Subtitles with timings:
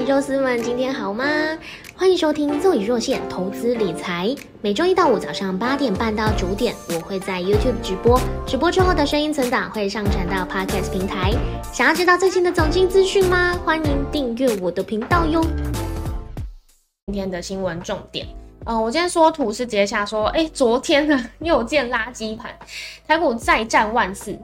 [0.00, 1.24] 肉丝们，今天好吗？
[1.94, 11.32] 欢迎收听若隐若现投资理财，每周一到五早上八点半到九点，我会在 YouTube 直播，直播之后的声音存档会上传到 Podcast 平台。
[11.72, 13.56] 想要知道最新的总经资讯吗？
[13.64, 15.44] 欢迎订阅我的频道哟。
[17.06, 18.26] 今天的新闻重点，
[18.64, 22.50] 嗯，我今天说图是直接下说，哎，昨天呢 又见垃圾盘，
[23.06, 24.36] 台股再战万四。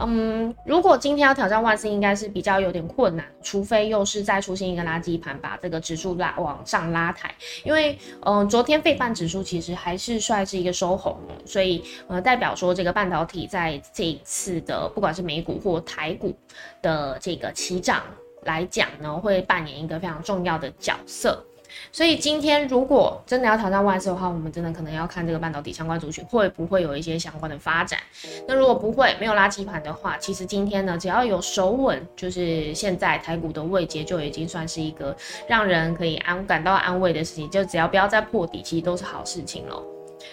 [0.00, 7.34] 嗯，如果今天要挑战万四，应该是比较有点困难，除非又是再出现一个垃圾盘，把这个指数拉往上拉抬。
[7.64, 16.36] 因为，嗯，昨天费半指数其实还是算是一个收红，所以，呃，代表说这个半导体在这一次的不管是美股或台股
[16.80, 18.02] 的这个起涨
[18.44, 21.44] 来讲呢，会扮演一个非常重要的角色。
[21.92, 27.98] 所以今天如果真的要挑战万四的话，我们真的可能要看这个半导体相关族群会不会有一些相关的发展。
[28.46, 37.48] 那如果不会，没有垃圾盘的话，其实今天呢，只要有手稳，就是现在台股的位阶就已经算是一个让人可以安感到安慰的事情。
[37.50, 39.82] 就只要不要再破底，其实都是好事情喽。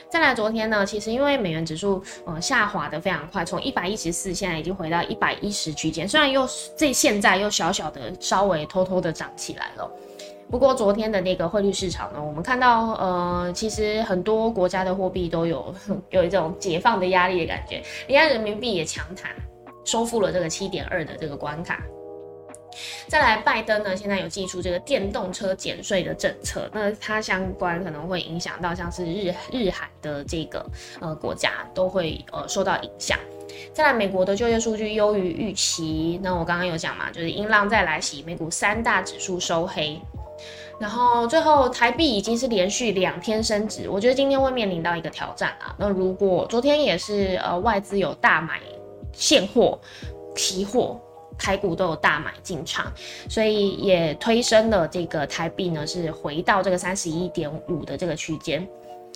[0.10, 9.92] 再来，昨天呢，其实因为美元指数呃下滑的非常快，从一百一十四现在已经回到一百一十区间，虽然又这现在又小小的稍微偷偷的涨起来了。
[10.50, 15.74] 不过昨天的那个汇率市场呢，我们看到，呃，其实很多国家的货币都有
[16.12, 19.32] 有一种解放的压力的感觉，离岸人民币也强弹，
[19.84, 21.82] 收复了这个七点二的这个关卡。
[23.08, 30.66] 再来，拜登呢现在有寄出这个电动车减税的政策，那它相关可能会影响到像是日日韩的这个
[31.00, 33.18] 呃国家都会呃受到影响。
[33.74, 40.00] 再来，美国的就业数据优于预期，那我刚刚有讲嘛，就是英浪再来袭，美股三大指数收黑。
[40.80, 45.74] 然后最后台币已经是连续两天升值，我觉得今天会面临到一个挑战啊。
[45.78, 48.60] 那如果昨天也是呃外资有大买
[49.14, 49.80] 现货、
[50.36, 51.00] 期货，
[51.38, 52.92] 台股都有大买进场，
[53.30, 58.68] 所以也推升了这个台币呢是回到这个三十一点五的这个区间。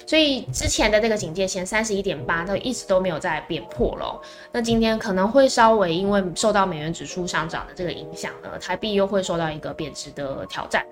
[0.07, 4.19] 所以之前的这个警戒线三十一点八都一直都没有再跌破喽。
[4.51, 10.83] 那今天可能会稍微因为受到美元指数上涨的这个影响呢，台币又会受到一个贬值的挑战。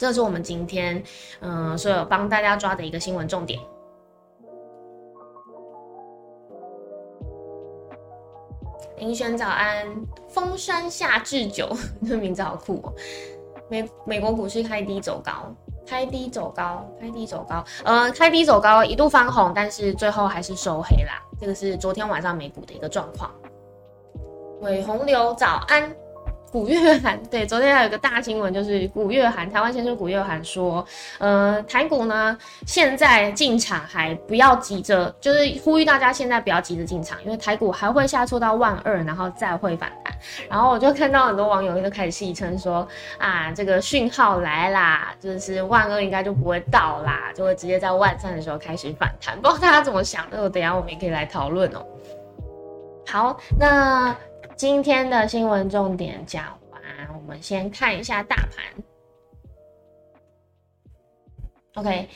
[0.00, 1.04] 这是我们今天，
[1.40, 3.60] 嗯，所有帮大家抓的一个新闻重点。
[8.96, 9.86] 林轩早安，
[10.26, 11.68] 风山夏至久，
[12.08, 12.94] 这名字好酷哦。
[13.68, 15.54] 美美国股市开低走高，
[15.86, 21.22] 开低走高，开低走高，呃，开低走高，一度翻红，但是最后还是收黑啦。
[21.38, 23.30] 这个是昨天晚上美股的一个状况。
[24.62, 25.94] 尾洪流早安。
[26.50, 30.84] 古月涵 对，昨天还有个大新闻，就是古月涵，台湾先生古月涵说，
[31.18, 40.14] 呃，台股呢现在进场还不要急着，就是呼吁大家现在不要急着进场，因为台股还会下挫到万二，然后再会反弹。
[40.48, 42.86] 然后我就看到很多网友就开始戏称说，
[43.18, 49.40] 啊，这个讯号来啦，就是万二应该就不会到啦，就会直接在万三的时候开始反弹。
[49.40, 50.26] 不知道大家怎么想？
[50.30, 51.86] 那我等下我们也可以来讨论哦。
[53.06, 54.16] 好，那。
[54.60, 56.82] 今天的新闻重点讲完，
[57.14, 58.66] 我们先看一下大盘。
[61.76, 62.06] OK，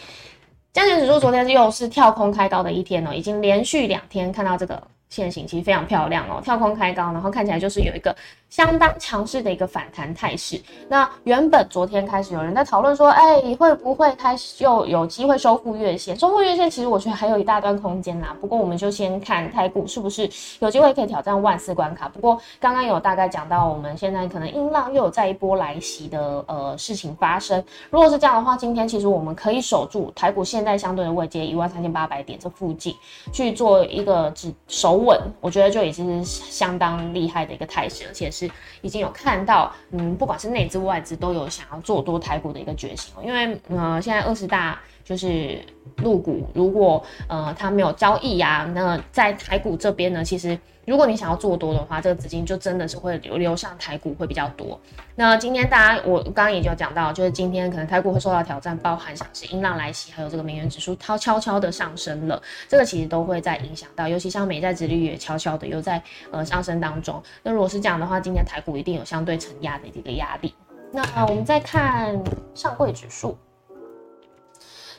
[0.70, 4.88] 加权指数昨天又是跳空开高的一天哦，已经连续两天看到这个。
[5.08, 8.14] 线形其实非常漂亮哦，跳空开高，然后看起来就是有一个
[8.48, 10.60] 相当强势的一个反弹态势。
[10.88, 16.16] 那原本昨天开始有人在讨论说，哎，会不会开始又有机会收复月线？
[16.18, 18.34] 收复月线其实我觉得还有一大段空间啦。
[18.40, 20.28] 不过我们就先看台股是不是
[20.60, 22.08] 有机会可以挑战万四关卡。
[22.08, 27.62] 不过刚刚有大概讲到，我们现在可能音浪又有再一波来袭的呃事情发生。
[27.90, 32.94] 如果是这样的话，今天其实我们可以守住台股现在相对的位阶一万三千八百点这附近
[33.32, 34.94] 去做一个只守。
[34.94, 38.43] 稳，我觉得就已经是相当厉害的一个态势，而且是
[38.82, 43.12] 已经有看到，嗯，不管是内资外资都有想要做多台股的一个决心。
[43.22, 45.60] 因为，呃，现在二十大就是
[45.96, 50.58] 入股，如果呃它没有交易呀，那在台股这边呢，其实。
[50.86, 54.78] 如果你想要做多的话，这个资金就真的是会流流向台股会比较多。
[55.14, 67.22] 那今天大家，我刚刚也就讲到，就是今天可能台股会受到挑战，包含像是英浪来袭，还有这个美元指数它悄悄的上升了，这个其实都会在影响到，尤其像美债殖率也悄悄的又在呃上升当中。
[67.42, 70.54] 那如果是这样的话，今天台股一定有相对承压的一个压力。
[70.92, 72.22] 那我们再看
[72.54, 73.36] 上柜指数。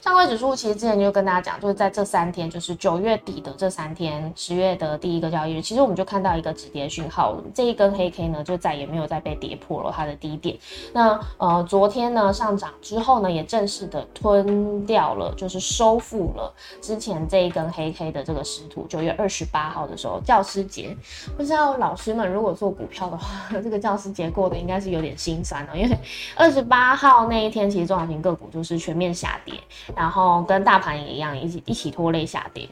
[0.05, 10.55] 上位指数其实之前就跟大家讲，就是在这三天，就是九月底的这三天，十月的第一个交易日，其实我们就看到一个止跌讯号，这一根黑 K 呢就再也没有再被跌破了它的低点。
[10.93, 18.85] 那呃昨天呢上涨之后呢，也正式的吞掉了，就是收复了之前这一根黑 K 的这个失土。
[18.85, 20.95] 九月二十八号的时候，教师节，
[21.35, 23.27] 不知道老师们如果做股票的话，
[23.59, 25.97] 这个教师节过得应该是有点心酸哦，因为
[26.35, 29.55] 二十八号那一天，其实中小型个股就是全面下跌。
[29.95, 32.67] 然后跟大盘也一样，一起一起拖累下跌。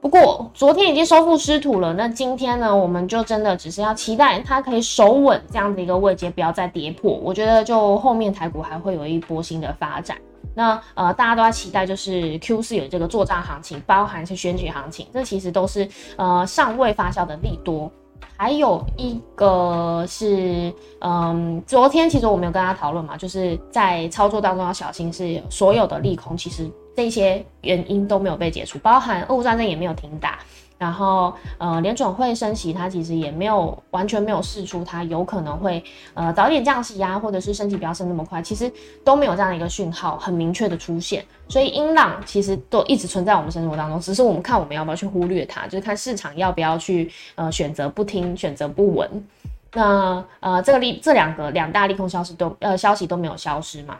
[0.00, 7.12] 不过昨天已经收复失土了，那今天呢，我们就真的只是要期待它可以守稳这样的一个位阶，不要再跌破。
[7.12, 10.16] 我觉得就后面台股还会有一波新的发展。
[10.54, 17.90] 那呃，大家都在期待就是 Q 四有这个做账行情，包含是选举行情，这其实都是呃尚未发酵的利多。
[18.40, 30.38] 还有一个是，嗯，昨天其实我没有跟大家讨论嘛，就是在操作当中要小心，是所有的利空，其实这些原因都没有被解除，包含俄乌战争也没有停打。
[30.78, 35.82] 然后，呃，联准会升息，它其实也没有完全没有试出它有可能会，
[36.14, 38.72] 呃，早点降息啊，或者是升息不要升那么快，其实
[39.04, 41.24] 都没有这样的一个讯号很明确的出现。
[41.48, 49.26] 所以，英朗其实都一直存在我们生活当中，只是我们看我们要不要去忽略它，就是看市场要不要去，呃，选择不听，选择不闻。
[49.72, 53.98] 那，呃，这个利这两个两大利空消息都，呃，消息都没有消失嘛。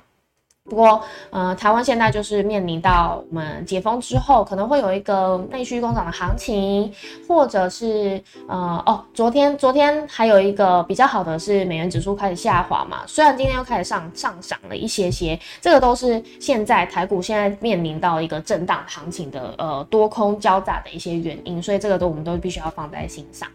[0.68, 6.92] 不过，呃，台湾现在就是面临到我们解封之后，可能会有一个内需工厂的行情，
[7.26, 23.48] 或者是呃，哦，昨天昨天还有一个比较好的是美元指数开始下滑嘛，虽然今天又开始上上涨了一些些，这个都是现在台股现在面临到一个震荡行情的呃多空交杂的一些原因，所以这个都我们都必须要放在心上。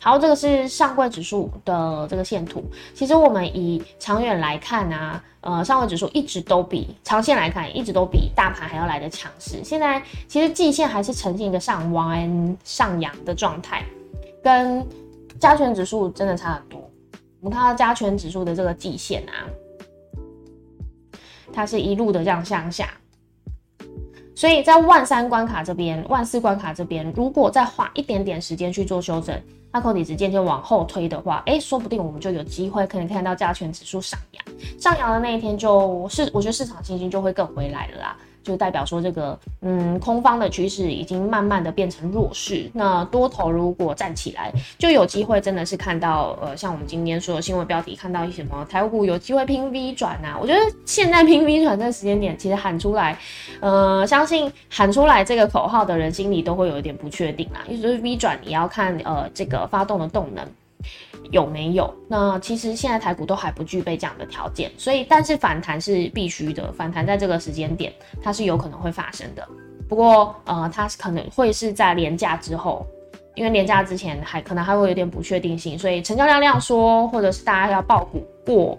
[0.00, 2.64] 好，这个是上柜指数的这个线图，
[2.94, 5.22] 其实我们以长远来看啊。
[5.40, 9.62] 呃，上位指数一直都比长线来看，一直都比大盘还要来的强势。
[9.62, 13.84] 现在其实季线还是呈现一个上弯上扬的状态，
[14.42, 14.84] 跟
[15.38, 16.90] 加权指数真的差很多。
[17.40, 19.32] 我们看到加权指数的这个季线啊，
[21.52, 22.90] 它是一路的这样向下，
[24.34, 29.40] 所以在万三关卡这边、万四关卡这边，如果再花一点点时间去做修正。
[29.70, 34.44] 那扣底值渐渐往后推的话，哎，说不定我们就有机会可以看到加权指数上扬，
[34.80, 38.16] 上扬的那一天就是我觉得市场信心就会更回来了啦。
[38.42, 42.70] 就代表说，这个嗯，空方的趋势已经慢慢的变成弱势。
[42.72, 50.38] 那多头如果站起来，就有机会真的是看到，呃，像我们今天说的新闻标题，看到一些什么台股有机会拼 V 转啊。
[50.40, 53.18] 我觉得现在拼 V 转这个时间点，其实喊出来，
[53.60, 57.60] 呃，相信喊出来这个口号的人心里都会有一点不确定啦。
[57.68, 60.44] 因为是 V 转，你要看呃这个发动的动能。
[61.30, 61.92] 有没有？
[62.08, 67.92] 那其实现在台股都还不具备这样的条件，所以但是反弹是必须的，反弹在这个时间点
[68.22, 69.46] 它是有可能会发生的。
[69.88, 72.86] 不过呃，它可能会是在廉价之后，
[73.34, 78.78] 因为廉价之前还可能还会有点不确定性，所以成交量量缩，或者是大家要爆股过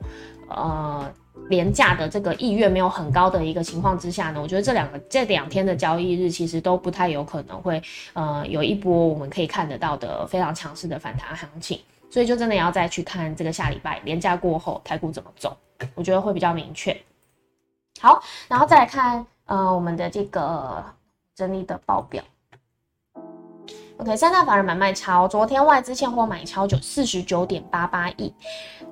[0.50, 1.12] 呃
[1.50, 7.82] 廉价的这个意愿没有很高的一个情况之下呢，我觉得这两个这两天的交易日其实都不太有可能会
[8.14, 11.80] 呃有一波我们可以看得到的非常强势的反弹行情。
[12.12, 15.56] 所以就真的要再去看这个下礼拜廉价过后台股怎么走，
[15.94, 16.96] 我觉得会比较明确。
[18.02, 20.84] 好，然后再来看呃我们的这个
[21.36, 22.24] 整理的报表。
[24.00, 28.34] OK，三大法人买卖超，昨天外资现货买超九四十九点八八亿，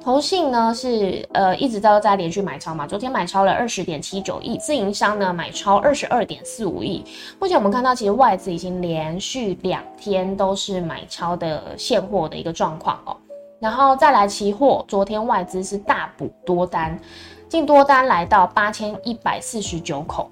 [0.01, 7.01] 投信呢是呃一直都在连续买超嘛，昨天买超了二十点七九亿，自营商呢买超二十二点四五亿。
[7.39, 13.15] 目前我们看到，其实外资已经连续两天都是买超的现货的一个状况哦。
[13.62, 16.99] 然后再来期货，昨天外资是大补多单，
[17.47, 20.30] 净多单来到八千一百四十九口。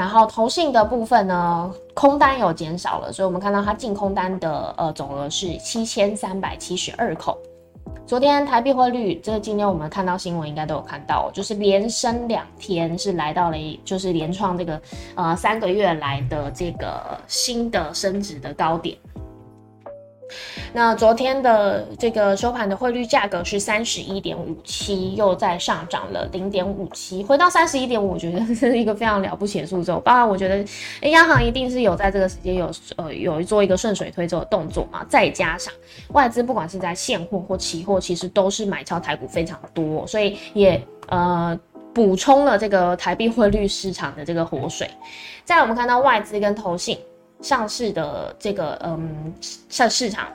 [0.00, 7.36] 然后投信的部分呢，空单有减少了，所以我们看到它净空单的呃总额是七千三百七十二口。
[8.06, 14.80] 昨天台币汇率，这个今天我们看到新闻应该都有看到，就是连升两天，是来到了一就是连创这个
[15.16, 18.96] 呃三个月来的这个新的升值的高点。
[20.72, 29.90] 那昨天的这个收盘的汇率价格是三十一点五七，又在上涨了零点五七，回到三十一点五，我觉得是一个非常了不起的数字。
[30.04, 30.64] 当然，我觉得，
[31.00, 35.04] 哎，央行一定是有在这个时间有呃有做一个顺水推舟的动作嘛。
[35.08, 35.72] 再加上
[36.08, 41.58] 外资不管是在现货或期货，其实都是买超台股非常多，所以也呃
[41.92, 44.88] 补充了这个台币汇率市场的这个活水。
[45.44, 46.96] 再我们看到外资跟投信。
[47.40, 49.32] 上市的这个嗯，
[49.68, 50.28] 上市场，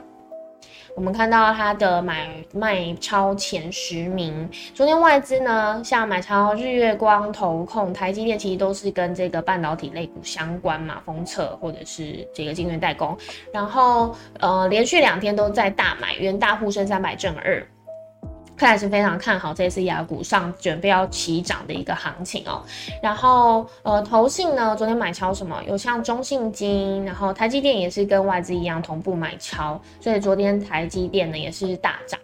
[0.96, 4.48] 我们看到它的买卖超前十名。
[4.74, 13.16] 昨天外资呢，像买超日月光、投控、台积电，其实都是跟这个半导体类股相关嘛，封测或者是这个晶圆代工。
[13.52, 17.64] 然后呃，连续两天都在大买，元大沪深三百正二。
[18.56, 22.62] 看来是非常看好这次雅股上准备要起涨的一个行情哦。
[23.02, 25.62] 然后呃，投信呢昨天买超什么？
[25.68, 32.18] 有像中信金，然后台积电也是跟外资一样同步买超，所以昨天台积电呢也是大涨。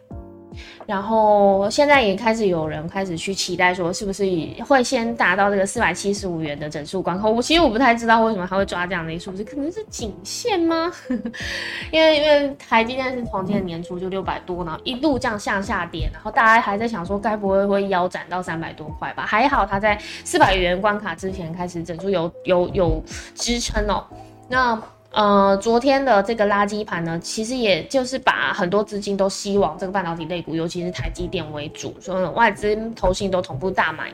[0.87, 4.25] 然后现在也开始有人开始去期待说，是不是
[4.67, 7.31] 会先达到这个四百七十五元的整数关口？
[7.31, 10.93] 我其实我不太知道为什么他会抓这样的一数字，可能是颈线吗？
[11.93, 19.25] 因为因为台积电是从今年年初就六百多，然后一路这样向下跌，然后大家还在想说，该不会会腰斩到三百多块吧？
[19.25, 23.03] 还好它在四百元关卡之前开始整数有有有
[23.35, 24.05] 支撑哦。
[24.49, 24.83] 那。
[25.13, 34.11] 呃，昨天的这个垃圾盘呢，其实也就是把很多资金都吸往这个半导体类股，尤其是台积电为主，所以外资投信都同步大买。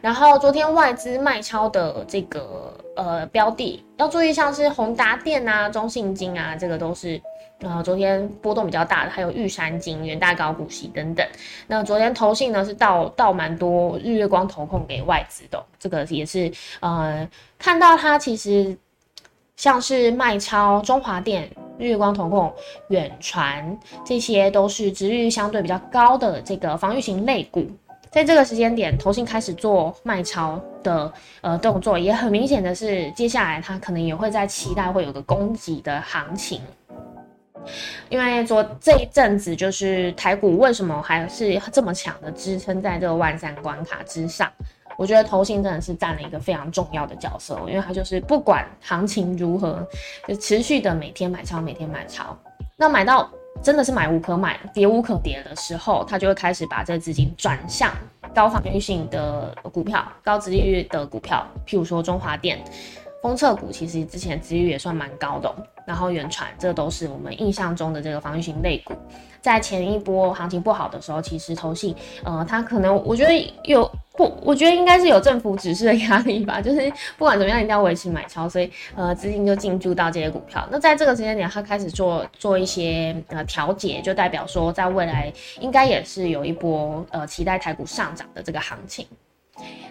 [0.00, 7.20] 然后昨天外资卖超的这个呃标的，要注意像是宏达电啊、中信金啊，这个都是
[7.60, 11.24] 呃昨天波动比较大的，还有玉山金、元大高股息等等。
[11.68, 17.26] 那昨天投信呢是倒倒蛮多日月光投控给外资的，这个也是呃
[17.58, 18.76] 看到它其实。
[19.56, 22.52] 像是卖超中华电、日光、投控、
[22.90, 27.66] 远传，这些都是值率相对比较高的这个防御型类股，
[28.10, 31.10] 在这个时间点，投信开始做卖超的
[31.40, 36.60] 呃动作，也很明显的是，接下来它可能也会在期待会有个供给的行情，
[38.10, 44.52] 因为昨这一阵子就是台股为什么还是这么强的支撑在这个万三关卡之上。
[44.96, 49.86] 我觉得投信真的是占了一个非常重要的角色，因为它就是不管行情如何，
[50.26, 52.36] 就持续的每天买超，每天买超。
[52.76, 53.30] 那买到
[53.62, 57.90] 真的是买无可买，跌无可跌的时候，它就会开始把这资金转向
[58.34, 62.62] 高防御性的股票、高值利率的股票，譬如说中华电、
[63.26, 65.52] 封测股，其实之前资率也算蛮高的。
[65.84, 68.94] 然后远传，这都是我们印象中的这个防御型类股。
[69.40, 80.64] 在前一波行情不好的时候，其实投信，呃，它可能我觉得有不，我觉得应该是有政府指示的压力吧，就是不管怎么样，一定要维持买超，所以呃，资金就进驻到这些股票。
[80.70, 89.04] 那在这个时间点，它开始做做一些呃调节，就代表说，在未来应该也是有一波呃期待台股上涨的这个行情。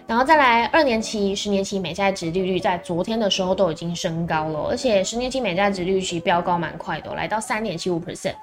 [0.06, 8.34] 然后再来，二年期、十年期美债值利率在昨天的时候都已经升高了，而且十年期美债值利率其实飙高蛮快的，来到三点七五 percent。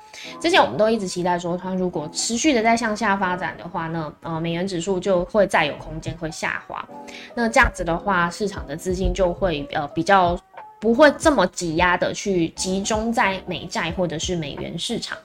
[0.42, 6.86] 之前我们都一直期待说，它如果持续的在向下发展的话呢，呃，美元指数就会再有空间会下滑。
[7.34, 10.38] 那这样子的话，市场的资金就会呃比较
[10.82, 15.18] 不会这么挤压的去集中在美债或者是美元市场。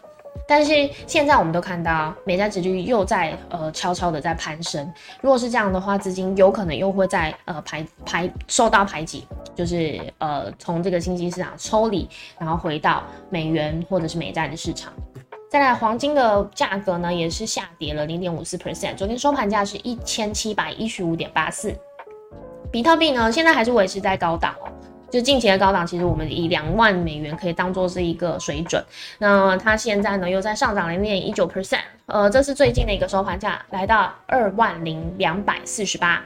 [0.47, 12.09] 但是现在我们都看到美债指率又在呃悄悄的在攀升，如果是这样的话，资金有可能又会在呃排排受到排挤，就是呃从这个新兴市场抽离，
[12.39, 14.93] 然后回到美元或者是美债的市场。
[15.51, 21.75] 再来，黄金的价格呢也是下跌了零点五四 percent，昨天收盘价是一千七百一十五点八四。
[22.71, 24.68] 比特币呢现在还是维持在高档哦。
[25.11, 28.85] 就近期的高档，其实我们以两万美元可以当做是一个水准。
[29.19, 36.23] 那它现在呢，又在上涨零点一九 percent，呃，这是最近的一个收盘价，来到二万零两百四十八。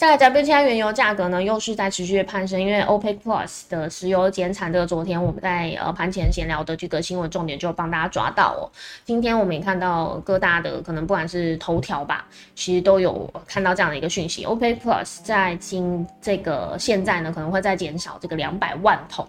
[0.00, 8.64] 再来 WTI 原油价格呢，又是在持续的攀升，因为 OPEC Plus 的石油减产这个昨天我们在呃盘前闲聊的这个新闻重点就帮大家抓到哦。
[9.04, 19.28] 今天我们也看到各大的可能不管是头条吧，其实都有看到这样的一个讯息，OPEC Plus 在今这个现在呢可能会再减少这个两百万桶。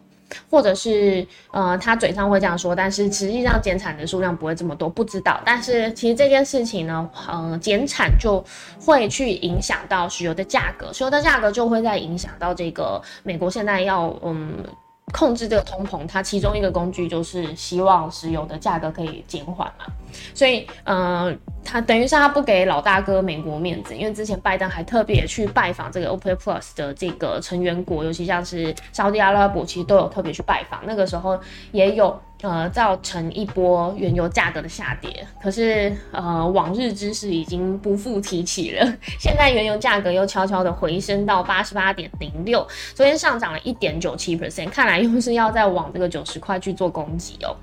[0.49, 5.39] 或者是呃，他嘴上会这样说，但是实际上减产的数量不会这么多，不知道。
[5.45, 8.43] 但是其实这件事情呢，呃，减产就
[8.79, 14.63] 会去影响到石油的价格，石油的价格就会在影响到这个美国现在要嗯。
[15.11, 19.85] 控制这个通膨，它其中一个工具就是希望石油的价格可以减缓嘛。
[20.33, 30.81] 所以，呃，他等于是他不给老大哥美国面子，因为之前拜登还特别去拜访这个 OPEC Plus 的这个成员国，尤其像是沙特阿拉伯，其实都有特别去拜访。
[30.85, 31.39] 那个时候
[31.71, 32.19] 也有。
[32.41, 38.93] 呃，造成一波原油价格的下跌，可是呃，往日之事已经不复提起了。
[39.19, 47.55] 现在原油价格又悄悄的回升到八十八点零六，昨天上涨了一点九七 percent，看来又是要再往这个九十块去做攻击哦。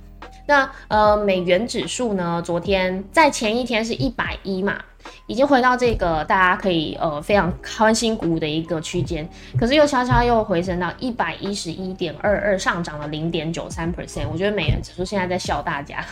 [0.47, 4.81] 那呃，美元指数呢，昨天在前一天是一百一嘛，
[5.27, 14.27] 已经回到这个大家可以呃非常欢欣鼓舞的一个区间，可是又悄悄又回升到一百一十一点二二，上涨了零点九三 percent。
[14.33, 16.05] 我觉得美元指数现在在笑大家，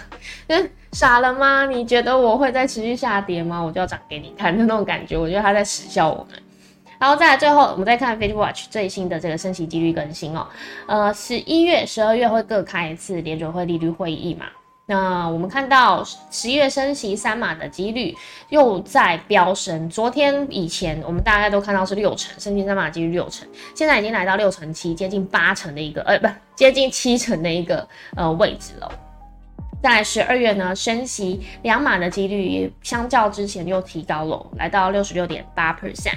[0.93, 1.67] 傻了吗？
[1.67, 3.61] 你觉得我会再持续下跌吗？
[3.61, 6.41] 我就要涨给你看的那种感觉，我觉得他在耻笑我们。
[6.99, 10.47] 然后再来最后，我们再看 Fed Watch 最新的这个升息几率更新哦，
[10.87, 14.47] 呃，十一月、十二月会各开一次联准会利率会议嘛？
[14.89, 18.15] 那我们看到十一月升息三码的几率
[18.51, 19.91] 又在飙升。
[19.91, 28.89] 昨天以前我们大概都看到是六成，升息三码几率六成，现在已经来到六成七，接近八成的一个，呃，不，接近七成的一个呃位置了。
[29.83, 36.15] 在十二月呢，升息两码的几率相较之前又提高了，来到六十六点八 percent。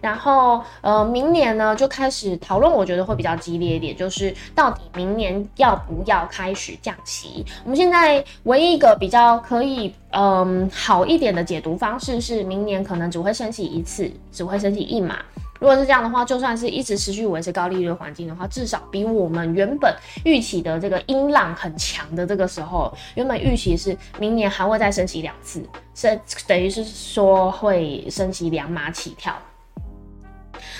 [0.00, 7.44] 然后，呃，明年呢就开始讨论，我觉得会比较激烈一点，就是到底明年要不要开始降息？
[7.64, 15.16] 我们现在唯一一个比较可以，嗯，好一点的解读方式是，明年可能只会升息一次，只会升息一码。
[15.58, 19.94] 如果是这样的话，就算是一直持续维持高利率环境的话，至少比我们原本
[20.24, 25.62] 预期的这个音浪很强的这个时候，原本预期是明年还会再升息两次，
[25.94, 29.34] 升等于是说会升息两码起跳。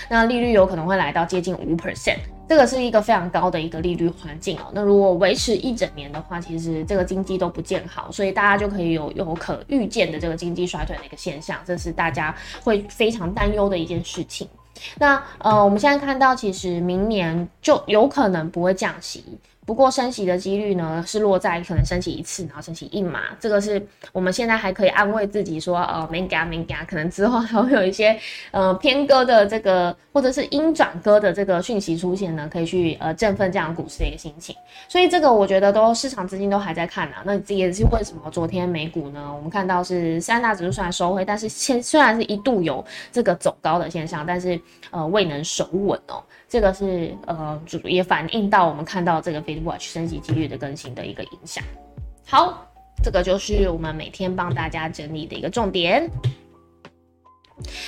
[0.09, 4.71] 那利率有可能会来到接近五 percent，这个是一个非常高的一个利率环境哦。
[4.73, 14.49] 那如果维持一整年的话，其实这个经济都不见好，所以大家就可以有有可预见的这个经济衰退的一个现象，这是大家会非常担忧的一件事情。
[14.99, 19.25] 那呃，我们现在看到，其实明年就有可能不会降息。
[19.71, 23.81] 不过升息的几率呢，是落在可能升息一次，然后升息一码，这个是
[24.13, 28.19] 我们现在还可以安慰自己说，呃，没给啊没给啊，可能之后还会有一些
[28.51, 34.57] 呃偏鸽的这个，或者是阴转鸽的这个讯息出现呢，可以去呃振奋这样股市的一个心情。
[34.89, 37.23] 所以这个我觉得都市场资金都还在看啊。
[37.25, 44.61] 那这也是为什么昨天美股呢，我们看到是三大指数虽然收回，但是现虽然是一度有这个走高的现象，但是
[44.91, 46.21] 呃未能守稳哦。
[46.49, 51.63] 这个是呃，主也反映到我们看到这个非 Watch 升级几率的更新的一个影响。
[52.27, 52.67] 好，
[53.03, 56.11] 这个就是我们每天帮大家整理的一个重点。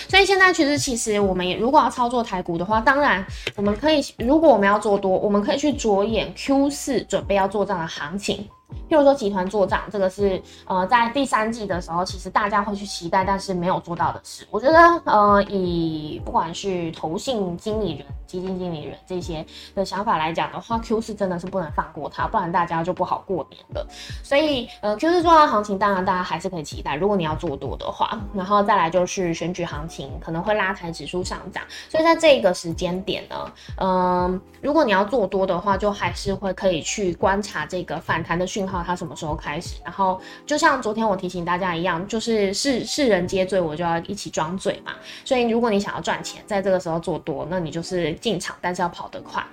[0.07, 3.25] 所以现在其实，其实我们也如果要操作台股的话，当然
[3.57, 8.47] 我们可以，如果我们要做多，我们可以去着眼 Q 四准备要做这样的行情。
[8.91, 14.47] 譬如说集团做账，这个是呃在第三季的时候，其实大家会去期待，但是没有做到的事。
[14.51, 23.87] 我觉得呃以不管是投信经理人、基金经理人这些的想法来讲的话，Q 四真的是不能放过它，不然大家就不好过年了。
[24.23, 31.63] 所以呃 Q 四重要行情，当然大家还是可以期待，如果你要做多的话，然后再来就是选举行情可能会拉抬指数上涨。
[31.91, 38.63] 所以在这个时间点呢，嗯，如果你要做多的话，就还是会可以去观察这个反弹的讯。
[38.63, 39.75] 号它什么时候开始？
[39.85, 44.93] 然后就像昨天我提醒大家一样，就是世世人皆醉，我就要一起装醉嘛。
[45.25, 49.45] 所以如果你想要赚钱，在这个时候做多，那你就是进场，但是要跑得快。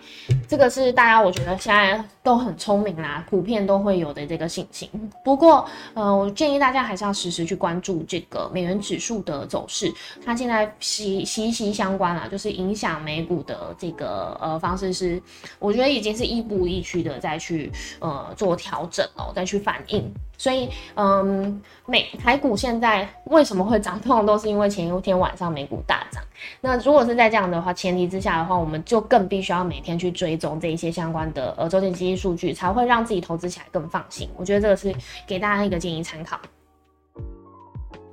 [0.47, 4.89] 这个是大家我觉得现在都很聪明啦，普遍都会有的这个信心。
[5.25, 9.91] 不过，呃，我建议大家还是要时时去关注这个美元指数的走势，
[10.25, 15.21] 它现在息息息相关啦，就是影响美股的这个呃方式是，
[15.60, 19.05] 我觉得已经是亦步亦趋的再去呃做调整。
[19.15, 23.99] 哦，再去反应，所以，嗯，美台股现在为什么会涨？
[24.02, 26.23] 通常都是因为前一天晚上美股大涨。
[26.62, 34.30] 那如果是在这样的话前提之下的话，我们就更必须要每天去追踪这一些相关的呃周线经济数据，才会让自己投资起来更放心。
[34.38, 34.95] 我觉得这个是
[35.28, 36.39] 给大家一个建议参考。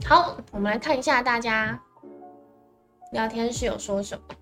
[0.05, 1.81] 好，我们来看一下大家
[3.12, 4.35] 聊天室有说什么。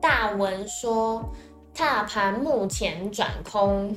[0.00, 1.30] 大文说。
[1.74, 3.96] 大盘目前转空，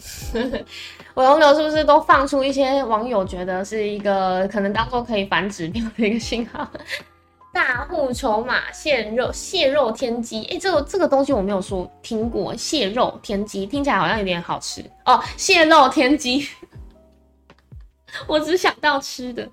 [1.14, 6.68] 我龙流是不是都放出一些网友觉得是一个可能当做可以反指标的一个信号？
[7.54, 16.48] 大户筹码蟹肉蟹肉天机，哎，这个这个东西我没有说听过，蟹肉天机听起来好像有点好吃哦，蟹肉天机，
[18.28, 19.48] 我只想到吃的。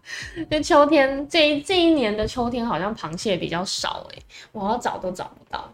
[0.50, 4.18] 就秋天这这一年的秋天好像螃蟹比较少，哎，
[4.52, 5.72] 我要找都找不到。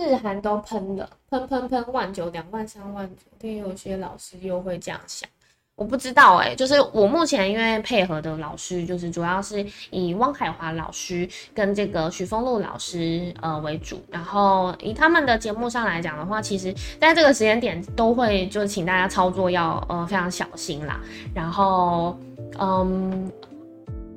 [0.00, 5.28] 日韩都喷了，喷喷喷，万九两万三万九，对，有些老师又会这样想，
[5.76, 20.98] 我不知道哎，就是我目前因为配合的老师，就是主要是以汪海华老师跟这个许峰路老师呃为主，然后以他们的节目上来讲的话，其实在这个时间点都会就是请大家操作要呃非常小心啦，
[21.34, 22.18] 然后
[22.58, 23.30] 嗯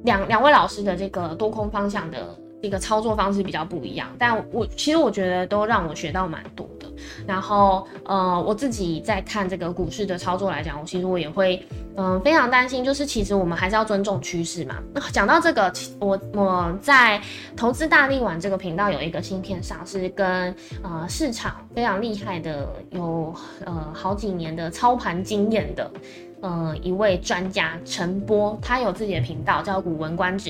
[0.06, 2.38] 两两位老师的这个多空方向的。
[2.64, 6.88] 一个操作方式比较不一样，但我其实我觉得都让我学到蛮多的。
[7.28, 11.62] 然后呃，我自己在看这个股市的操作来讲，我其实我也会
[11.98, 14.76] 嗯非常担心，就是其实我们还是要尊重趋势嘛。
[15.12, 17.22] 讲到这个，我我在
[17.54, 25.92] 投资大力丸这个频道有一个芯片上是跟呃市场非常厉害的，有呃好几年的操盘经验的。
[26.42, 30.50] 呃，一位专家陈波，他有自己的频道叫《古文观止》，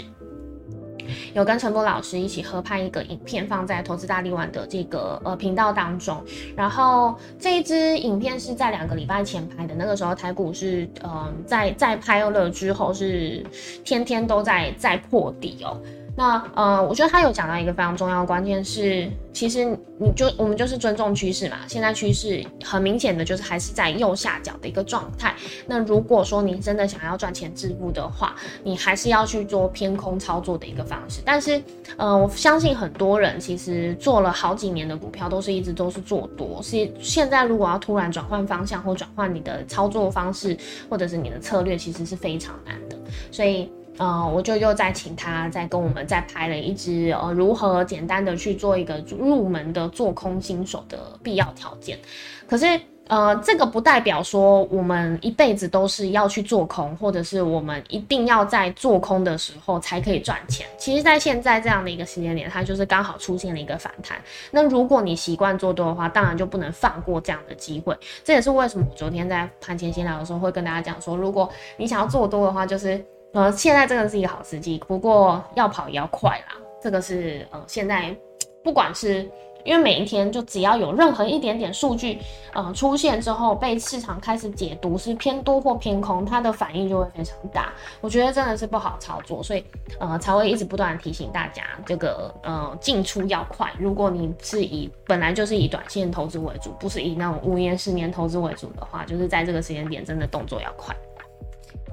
[1.33, 6.23] 有跟陈波老师一起合拍一个影片，放在投资大力丸的这个呃频道当中。
[6.55, 13.43] 然后这一支影片是在两个礼拜前拍的，那个时候台股是嗯在在拍了之后是
[13.83, 15.77] 天天都在在破底哦。
[16.15, 19.65] 那呃，我觉得他有讲到一个非常重要的关键是，其实
[19.97, 21.57] 你就我们就是尊重趋势嘛。
[21.67, 25.35] 现在趋势很明显的就是还是在右下角的一个状态。
[25.65, 31.19] 那如果说你真的想要赚钱致富的话，你还是要去做偏空操作的一个方式。
[31.25, 31.59] 但是
[31.97, 36.61] 呃，我相信很多人其实做了好几年的股票，都是一直都是做多。
[36.61, 40.55] 是现在如果要突然转换方向或转换你的操作方式，
[40.87, 42.95] 或者是你的策略，其实是非常难的。
[43.31, 43.67] 所以。
[43.97, 51.99] 呃，我就又再请他再跟我们再拍了一支呃，如何简单的去做一个入门的做空新手的必要条件。
[52.47, 52.65] 可是
[53.07, 60.65] 呃，这个不代表说我们一辈子都是要去做空，或者是我们一定要在做空的时候才可以赚钱。
[60.77, 64.17] 其实，在现在这样的一个时间点，它就是刚好出现了一个反弹。
[64.51, 67.95] 那如果你习惯做多的话，当然就不能放过这样的机会。
[68.23, 73.05] 这也是为什么我昨天在盘前闲聊的时候会跟大家讲说，如果你想要做多的话，就是。
[73.33, 76.55] 呃，现在真的是一个好时机，不过要跑也要快啦。
[76.79, 78.15] 这个是呃，现在
[78.63, 79.27] 不管是
[79.63, 82.19] 因为每一天就只要有任何一点点数据
[82.53, 87.73] 呃出现之后，被市场开始解读是偏多或偏空，它的反应就会非常大。
[88.01, 89.65] 我觉得真的是不好操作，所以
[89.99, 93.71] 呃才会一直不断的提醒大家，这个呃进出要快。
[93.79, 100.95] 如果你是以本来就是以短线投资为主，不是以那种五年、十年投资为主的话，就是在这个时间点真的动作要快。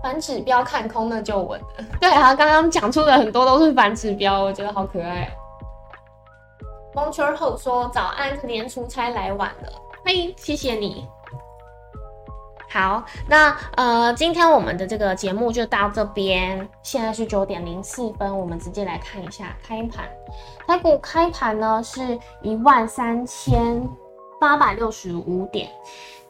[0.02, 1.84] 反指标看空那就稳了。
[2.00, 5.30] 对啊，刚刚讲出的很多都是反指标，我觉得好可爱。
[6.94, 9.72] 蒙圈后说早安，连出差来晚了，
[10.04, 11.06] 嘿，谢谢你。
[12.68, 20.08] 好，那呃，今天我们的这个节目就到这边，现在是九点零四分，我们直接来看一下开盘。
[20.66, 23.86] 台股开盘呢是一万三千
[24.40, 25.70] 八百六十五点，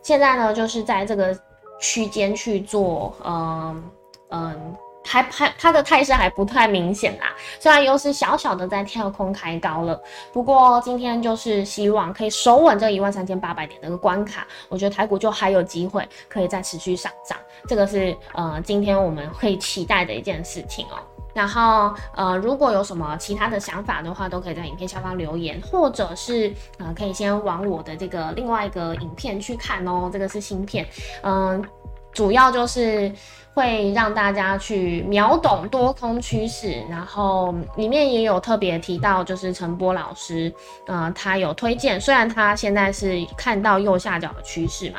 [0.03, 1.39] 现在呢就是在这个。
[1.81, 3.83] 区间去做，嗯
[4.29, 10.01] 嗯，还还它的态势还不太明显啦，虽然又是小小的在跳空开高了，
[10.33, 21.01] 不过今天就是希望可以守稳这一万三千八百点的个关卡，我觉得台股就还有机会可以再持续上涨，这个是呃今天我们会期待的一件事情哦。
[21.33, 30.87] 然后呃如果有什么其他的想法的话，都可以在影片下方留言，或者是呃可以先往我的这个另外一个影片去看哦，这个是芯片，
[31.23, 31.65] 嗯。
[32.13, 33.11] 主要就是
[33.55, 40.53] 会让大家去秒懂多空趋势，然后里面也有特别提到，就是陈波老师，
[40.89, 44.99] 呃，他有推荐，虽然他现在是看到右下角的趋势嘛。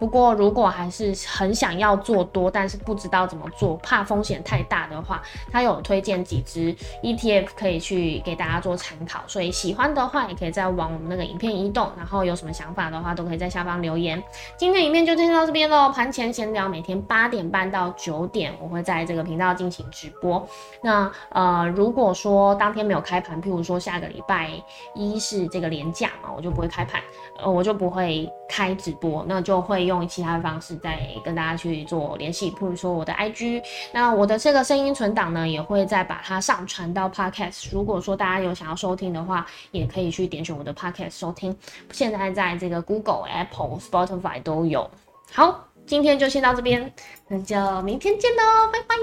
[0.00, 9.22] 不过，如果还是很想要做多，但是不知道怎么做，怕风险太大的话，他有推荐几只 ETF 可以去给大家做参考。
[9.26, 11.90] 所以喜欢的话，也可以再往我们那个影片移动。
[11.98, 14.20] 然后有什么想法的话，都可以在下方留言。
[14.56, 15.90] 今天影片就先到这边喽。
[15.90, 20.42] 盘前闲聊，每天八点半到九点，我会在这个频道进行直播。
[20.82, 24.50] 那呃，如果说当天没有开盘，譬如说下个礼拜
[24.94, 27.02] 一是这个连假嘛，我就不会开盘，
[27.38, 29.80] 呃，我就不会开直播，那就会。
[29.90, 33.60] 用其他的方式再跟大家去做联系，譬如说我的 IG，
[33.92, 37.70] 那我的这个声音存档呢，也会再把它上传到 Podcast。
[37.72, 41.56] 如果说大家有想要收听的话，也可以去点选我的 Podcast 收听。
[41.90, 44.88] 现在在这个 Google、Apple、Spotify 都有。
[45.32, 46.92] 好，今天就先到这边，
[47.26, 48.94] 那就明天见喽，拜拜，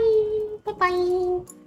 [0.64, 1.67] 拜拜。